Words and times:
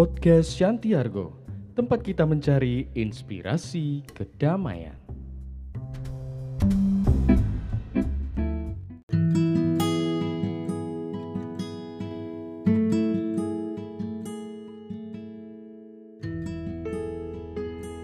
Podcast 0.00 0.56
Shantiargo, 0.56 1.36
tempat 1.76 2.00
kita 2.00 2.24
mencari 2.24 2.88
inspirasi 2.96 4.00
kedamaian. 4.08 4.96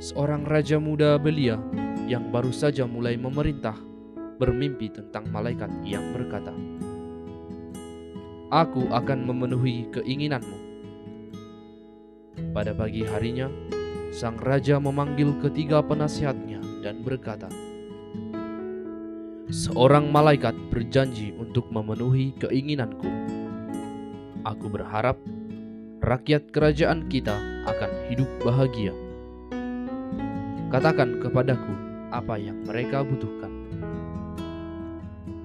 Seorang 0.00 0.48
raja 0.48 0.80
muda 0.80 1.20
belia 1.20 1.60
yang 2.08 2.32
baru 2.32 2.56
saja 2.56 2.88
mulai 2.88 3.20
memerintah 3.20 3.76
bermimpi 4.40 4.88
tentang 4.96 5.28
malaikat 5.28 5.68
yang 5.84 6.08
berkata, 6.16 6.56
Aku 8.48 8.88
akan 8.88 9.28
memenuhi 9.28 9.92
keinginanmu. 9.92 10.61
Pada 12.32 12.72
pagi 12.72 13.04
harinya, 13.04 13.52
sang 14.12 14.40
raja 14.40 14.80
memanggil 14.80 15.36
ketiga 15.40 15.84
penasihatnya 15.84 16.60
dan 16.80 17.04
berkata, 17.04 17.52
Seorang 19.52 20.08
malaikat 20.08 20.56
berjanji 20.72 21.36
untuk 21.36 21.68
memenuhi 21.68 22.32
keinginanku. 22.40 23.04
Aku 24.48 24.72
berharap 24.72 25.20
rakyat 26.00 26.48
kerajaan 26.48 27.12
kita 27.12 27.36
akan 27.68 27.90
hidup 28.08 28.30
bahagia. 28.40 28.96
Katakan 30.72 31.20
kepadaku 31.20 31.74
apa 32.08 32.40
yang 32.40 32.64
mereka 32.64 33.04
butuhkan. 33.04 33.52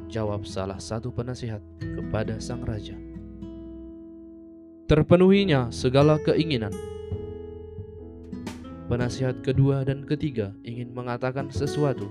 Jawab 0.07 0.47
salah 0.47 0.79
satu 0.79 1.11
penasihat 1.11 1.59
kepada 1.83 2.39
sang 2.39 2.63
raja. 2.63 2.95
Terpenuhinya 4.87 5.67
segala 5.67 6.15
keinginan. 6.15 6.71
Penasihat 8.87 9.43
kedua 9.43 9.83
dan 9.83 10.07
ketiga 10.07 10.55
ingin 10.63 10.95
mengatakan 10.95 11.51
sesuatu, 11.51 12.07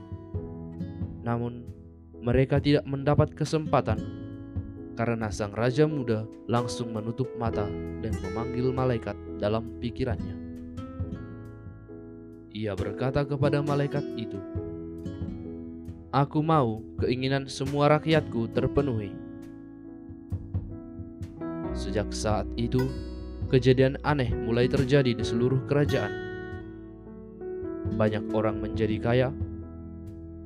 namun 1.25 1.65
mereka 2.21 2.61
tidak 2.61 2.85
mendapat 2.85 3.33
kesempatan 3.33 3.97
karena 4.93 5.33
sang 5.33 5.57
raja 5.57 5.89
muda 5.89 6.29
langsung 6.53 6.93
menutup 6.93 7.33
mata 7.41 7.65
dan 8.05 8.13
memanggil 8.21 8.69
malaikat 8.77 9.17
dalam 9.41 9.81
pikirannya. 9.81 10.37
Ia 12.53 12.77
berkata 12.77 13.25
kepada 13.25 13.65
malaikat 13.65 14.05
itu, 14.21 14.37
"Aku 16.13 16.45
mau 16.45 16.85
keinginan 17.01 17.49
semua 17.49 17.89
rakyatku 17.97 18.53
terpenuhi." 18.53 19.26
Sejak 21.77 22.09
saat 22.09 22.49
itu, 22.57 22.89
kejadian 23.53 24.01
aneh 24.01 24.33
mulai 24.33 24.65
terjadi 24.65 25.13
di 25.13 25.21
seluruh 25.21 25.61
kerajaan. 25.69 26.09
Banyak 28.01 28.33
orang 28.33 28.65
menjadi 28.65 28.97
kaya, 28.97 29.29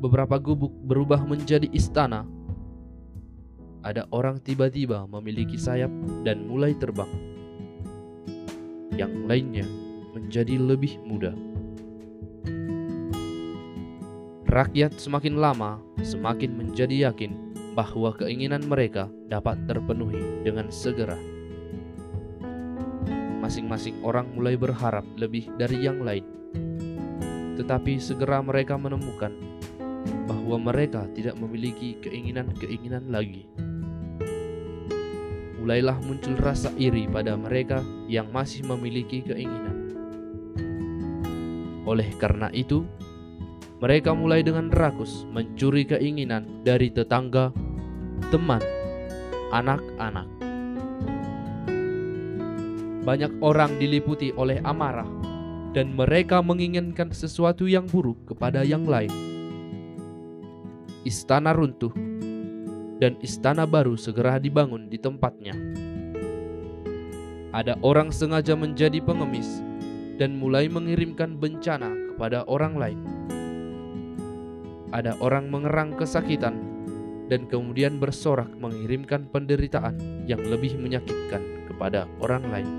beberapa 0.03 0.43
gubuk 0.43 0.75
berubah 0.85 1.23
menjadi 1.23 1.71
istana. 1.71 2.27
Ada 3.87 4.11
orang 4.13 4.43
tiba-tiba 4.43 5.07
memiliki 5.09 5.57
sayap 5.57 5.89
dan 6.27 6.45
mulai 6.45 6.75
terbang. 6.77 7.09
Yang 8.93 9.15
lainnya 9.25 9.67
menjadi 10.13 10.61
lebih 10.61 11.01
mudah. 11.07 11.33
Rakyat 14.51 14.99
semakin 14.99 15.39
lama 15.39 15.79
semakin 16.03 16.59
menjadi 16.59 17.09
yakin 17.09 17.50
bahwa 17.75 18.11
keinginan 18.17 18.67
mereka 18.67 19.07
dapat 19.31 19.63
terpenuhi 19.67 20.43
dengan 20.43 20.69
segera. 20.75 21.17
Masing-masing 23.41 24.03
orang 24.07 24.31
mulai 24.35 24.55
berharap 24.55 25.03
lebih 25.19 25.51
dari 25.59 25.83
yang 25.83 26.03
lain, 26.03 26.23
tetapi 27.59 27.99
segera 27.99 28.43
mereka 28.43 28.79
menemukan 28.79 29.35
bahwa 30.27 30.57
mereka 30.73 31.07
tidak 31.15 31.39
memiliki 31.39 31.99
keinginan-keinginan 32.03 33.11
lagi. 33.11 33.47
Mulailah 35.61 36.01
muncul 36.03 36.35
rasa 36.41 36.73
iri 36.81 37.05
pada 37.07 37.37
mereka 37.37 37.85
yang 38.09 38.33
masih 38.33 38.65
memiliki 38.65 39.21
keinginan. 39.23 39.93
Oleh 41.85 42.09
karena 42.17 42.49
itu, 42.55 42.87
mereka 43.81 44.13
mulai 44.13 44.45
dengan 44.45 44.69
rakus 44.69 45.25
mencuri 45.33 45.89
keinginan 45.89 46.45
dari 46.61 46.93
tetangga, 46.93 47.49
teman, 48.29 48.61
anak-anak. 49.57 50.29
Banyak 53.01 53.33
orang 53.41 53.81
diliputi 53.81 54.37
oleh 54.37 54.61
amarah, 54.69 55.09
dan 55.73 55.97
mereka 55.97 56.45
menginginkan 56.45 57.09
sesuatu 57.09 57.65
yang 57.65 57.89
buruk 57.89 58.21
kepada 58.29 58.61
yang 58.69 58.85
lain. 58.85 59.09
Istana 61.09 61.57
runtuh, 61.57 61.97
dan 63.01 63.17
istana 63.25 63.65
baru 63.65 63.97
segera 63.97 64.37
dibangun 64.37 64.93
di 64.93 65.01
tempatnya. 65.01 65.57
Ada 67.57 67.81
orang 67.81 68.13
sengaja 68.13 68.53
menjadi 68.53 69.01
pengemis 69.01 69.65
dan 70.21 70.37
mulai 70.37 70.69
mengirimkan 70.69 71.41
bencana 71.41 71.89
kepada 72.13 72.45
orang 72.45 72.77
lain 72.77 73.20
ada 74.91 75.15
orang 75.23 75.47
mengerang 75.51 75.95
kesakitan 75.95 76.59
dan 77.31 77.47
kemudian 77.47 78.03
bersorak 78.03 78.51
mengirimkan 78.59 79.31
penderitaan 79.31 80.27
yang 80.27 80.43
lebih 80.43 80.75
menyakitkan 80.75 81.71
kepada 81.71 82.11
orang 82.19 82.45
lain. 82.51 82.71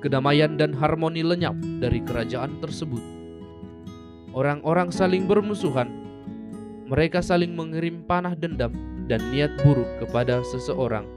Kedamaian 0.00 0.56
dan 0.60 0.76
harmoni 0.76 1.24
lenyap 1.24 1.56
dari 1.80 2.00
kerajaan 2.04 2.60
tersebut. 2.60 3.00
Orang-orang 4.36 4.92
saling 4.92 5.24
bermusuhan. 5.24 5.88
Mereka 6.84 7.24
saling 7.24 7.56
mengirim 7.56 8.04
panah 8.04 8.36
dendam 8.36 8.72
dan 9.08 9.20
niat 9.32 9.56
buruk 9.64 9.88
kepada 10.04 10.44
seseorang. 10.44 11.08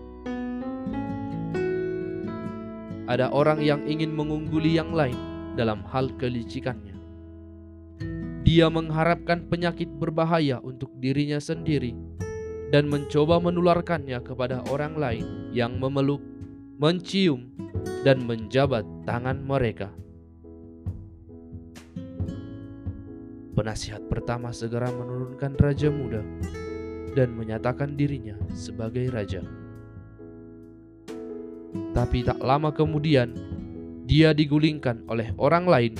Ada 3.08 3.32
orang 3.32 3.60
yang 3.64 3.84
ingin 3.84 4.16
mengungguli 4.16 4.80
yang 4.80 4.96
lain 4.96 5.16
dalam 5.60 5.84
hal 5.92 6.12
kelicikannya 6.16 6.87
dia 8.48 8.72
mengharapkan 8.72 9.44
penyakit 9.44 9.92
berbahaya 9.92 10.64
untuk 10.64 10.88
dirinya 11.04 11.36
sendiri 11.36 11.92
dan 12.72 12.88
mencoba 12.88 13.44
menularkannya 13.44 14.24
kepada 14.24 14.64
orang 14.72 14.96
lain 14.96 15.52
yang 15.52 15.76
memeluk, 15.76 16.24
mencium, 16.80 17.52
dan 18.08 18.24
menjabat 18.24 18.88
tangan 19.04 19.44
mereka. 19.44 19.92
Penasihat 23.52 24.08
pertama 24.08 24.56
segera 24.56 24.96
menurunkan 24.96 25.52
raja 25.60 25.92
muda 25.92 26.24
dan 27.20 27.36
menyatakan 27.36 28.00
dirinya 28.00 28.40
sebagai 28.56 29.12
raja. 29.12 29.44
Tapi 31.92 32.24
tak 32.24 32.40
lama 32.40 32.72
kemudian, 32.72 33.28
dia 34.08 34.32
digulingkan 34.32 35.04
oleh 35.12 35.36
orang 35.36 35.68
lain 35.68 35.94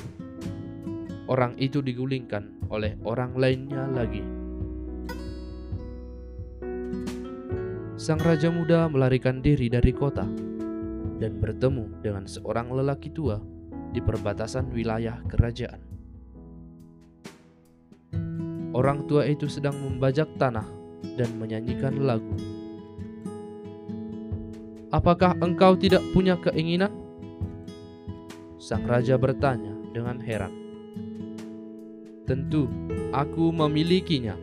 orang 1.28 1.54
itu 1.60 1.84
digulingkan 1.84 2.68
oleh 2.72 2.96
orang 3.04 3.36
lainnya 3.36 3.88
lagi. 3.92 4.24
Sang 7.98 8.22
raja 8.24 8.48
muda 8.48 8.88
melarikan 8.88 9.44
diri 9.44 9.68
dari 9.68 9.92
kota 9.92 10.24
dan 11.18 11.42
bertemu 11.42 12.00
dengan 12.00 12.24
seorang 12.30 12.72
lelaki 12.72 13.12
tua 13.12 13.42
di 13.92 14.00
perbatasan 14.00 14.72
wilayah 14.72 15.20
kerajaan. 15.28 15.82
Orang 18.78 19.10
tua 19.10 19.26
itu 19.26 19.50
sedang 19.50 19.74
membajak 19.74 20.30
tanah 20.38 20.66
dan 21.18 21.30
menyanyikan 21.42 22.06
lagu. 22.06 22.38
"Apakah 24.94 25.34
engkau 25.42 25.74
tidak 25.74 26.06
punya 26.14 26.38
keinginan?" 26.38 26.94
Sang 28.62 28.86
raja 28.86 29.18
bertanya 29.18 29.74
dengan 29.90 30.22
heran. 30.22 30.67
Tentu 32.28 32.68
aku 33.16 33.56
memilikinya, 33.56 34.36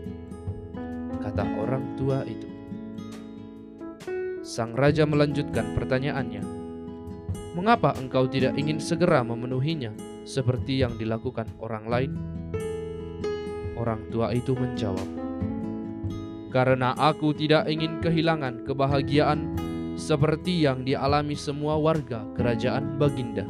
kata 1.21 1.45
orang 1.61 2.01
tua 2.01 2.25
itu. 2.25 2.49
Sang 4.41 4.73
raja 4.73 5.05
melanjutkan 5.05 5.77
pertanyaannya, 5.77 6.41
"Mengapa 7.53 7.93
engkau 8.01 8.25
tidak 8.25 8.57
ingin 8.57 8.81
segera 8.81 9.21
memenuhinya 9.21 9.93
seperti 10.25 10.81
yang 10.81 10.97
dilakukan 10.97 11.45
orang 11.61 11.85
lain?" 11.85 12.13
Orang 13.77 14.09
tua 14.09 14.33
itu 14.33 14.57
menjawab, 14.57 15.09
"Karena 16.49 16.97
aku 16.97 17.37
tidak 17.37 17.69
ingin 17.69 18.01
kehilangan 18.01 18.65
kebahagiaan 18.65 19.61
seperti 20.01 20.65
yang 20.65 20.89
dialami 20.89 21.37
semua 21.37 21.77
warga 21.77 22.25
kerajaan 22.33 22.97
Baginda." 22.97 23.45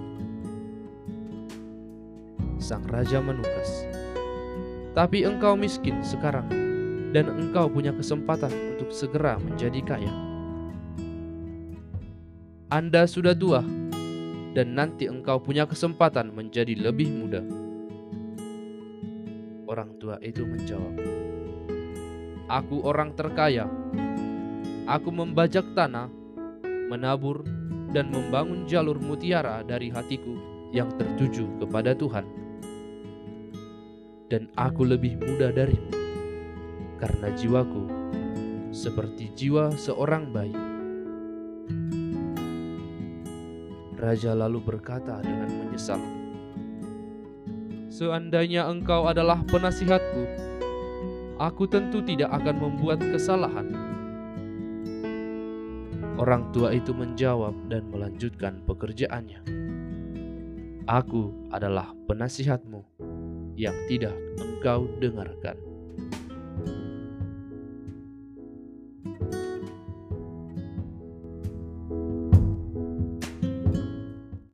Sang 2.59 2.83
raja 2.91 3.21
menukas, 3.21 3.94
tapi 4.95 5.27
engkau 5.27 5.59
miskin 5.59 5.99
sekarang, 6.07 6.47
dan 7.11 7.27
engkau 7.27 7.67
punya 7.67 7.91
kesempatan 7.91 8.51
untuk 8.75 8.95
segera 8.95 9.43
menjadi 9.43 9.83
kaya. 9.83 10.15
Anda 12.71 13.11
sudah 13.11 13.35
tua, 13.35 13.67
dan 14.55 14.79
nanti 14.79 15.11
engkau 15.11 15.43
punya 15.43 15.67
kesempatan 15.67 16.31
menjadi 16.31 16.79
lebih 16.79 17.11
muda. 17.11 17.43
Orang 19.67 19.99
tua 19.99 20.23
itu 20.23 20.47
menjawab, 20.47 20.95
"Aku 22.47 22.87
orang 22.87 23.19
terkaya. 23.19 23.67
Aku 24.87 25.11
membajak 25.11 25.75
tanah, 25.75 26.07
menabur, 26.87 27.43
dan 27.91 28.11
membangun 28.15 28.67
jalur 28.71 28.99
mutiara 28.99 29.67
dari 29.67 29.91
hatiku 29.91 30.39
yang 30.71 30.91
tertuju 30.99 31.47
kepada 31.63 31.95
Tuhan. 31.95 32.44
Dan 34.33 34.49
aku 34.57 34.89
lebih 34.89 35.21
muda 35.21 35.53
darimu, 35.53 35.93
karena 36.97 37.29
jiwaku 37.37 37.85
seperti 38.73 39.31
jiwa 39.37 39.71
seorang 39.77 40.33
bayi." 40.33 40.57
Raja 43.95 44.37
lalu 44.37 44.61
berkata 44.61 45.21
dengan 45.25 45.49
menyesal, 45.49 46.01
"Seandainya 47.89 48.69
engkau 48.69 49.09
adalah 49.09 49.41
penasihatku, 49.49 50.23
aku 51.41 51.65
tentu 51.71 52.05
tidak 52.05 52.33
akan 52.37 52.57
membuat 52.59 53.01
kesalahan." 53.01 53.71
Orang 56.15 56.53
tua 56.55 56.71
itu 56.71 56.93
menjawab 56.93 57.55
dan 57.73 57.89
melanjutkan 57.91 58.61
pekerjaannya. 58.69 59.41
"Aku 60.85 61.49
adalah 61.49 61.97
penasihatmu 62.07 62.94
yang 63.59 63.77
tidak 63.87 64.19
engkau 64.43 64.87
dengarkan." 65.01 65.74